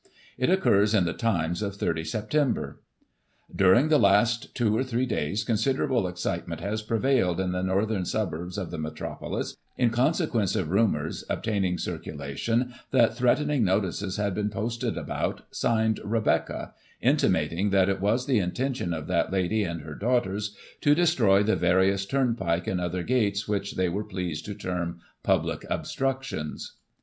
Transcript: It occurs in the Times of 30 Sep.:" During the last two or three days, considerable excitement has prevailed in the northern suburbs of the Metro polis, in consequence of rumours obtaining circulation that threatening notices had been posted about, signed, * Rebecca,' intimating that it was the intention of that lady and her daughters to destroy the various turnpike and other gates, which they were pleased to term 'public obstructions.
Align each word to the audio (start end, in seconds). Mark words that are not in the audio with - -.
It 0.35 0.49
occurs 0.49 0.95
in 0.95 1.05
the 1.05 1.13
Times 1.13 1.61
of 1.61 1.75
30 1.75 2.03
Sep.:" 2.05 2.31
During 3.63 3.89
the 3.89 3.99
last 3.99 4.55
two 4.55 4.75
or 4.75 4.83
three 4.83 5.05
days, 5.05 5.43
considerable 5.43 6.07
excitement 6.07 6.59
has 6.59 6.81
prevailed 6.81 7.39
in 7.39 7.51
the 7.51 7.61
northern 7.61 8.05
suburbs 8.05 8.57
of 8.57 8.71
the 8.71 8.79
Metro 8.79 9.13
polis, 9.15 9.55
in 9.77 9.91
consequence 9.91 10.55
of 10.55 10.71
rumours 10.71 11.23
obtaining 11.29 11.77
circulation 11.77 12.73
that 12.89 13.15
threatening 13.15 13.63
notices 13.63 14.17
had 14.17 14.33
been 14.33 14.49
posted 14.49 14.97
about, 14.97 15.43
signed, 15.51 15.99
* 16.03 16.03
Rebecca,' 16.03 16.73
intimating 16.99 17.69
that 17.69 17.87
it 17.87 18.01
was 18.01 18.25
the 18.25 18.39
intention 18.39 18.95
of 18.95 19.05
that 19.05 19.31
lady 19.31 19.63
and 19.63 19.81
her 19.81 19.93
daughters 19.93 20.57
to 20.79 20.95
destroy 20.95 21.43
the 21.43 21.55
various 21.55 22.07
turnpike 22.07 22.65
and 22.65 22.81
other 22.81 23.03
gates, 23.03 23.47
which 23.47 23.75
they 23.75 23.87
were 23.87 24.03
pleased 24.03 24.45
to 24.45 24.55
term 24.55 24.99
'public 25.21 25.63
obstructions. 25.69 26.77